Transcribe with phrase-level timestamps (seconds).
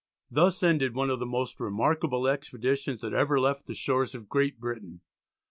[0.31, 4.59] Thus ended one of the most remarkable expeditions that ever left the shores of Great
[4.59, 5.01] Britain.